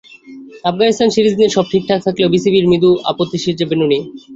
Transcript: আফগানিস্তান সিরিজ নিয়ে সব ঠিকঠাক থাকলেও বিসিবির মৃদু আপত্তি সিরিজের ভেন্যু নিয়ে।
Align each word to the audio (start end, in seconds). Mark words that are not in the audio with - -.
আফগানিস্তান 0.65 1.09
সিরিজ 1.15 1.33
নিয়ে 1.37 1.53
সব 1.55 1.65
ঠিকঠাক 1.71 1.99
থাকলেও 2.05 2.31
বিসিবির 2.33 2.69
মৃদু 2.71 2.89
আপত্তি 3.11 3.37
সিরিজের 3.39 3.69
ভেন্যু 3.69 3.87
নিয়ে। 3.89 4.03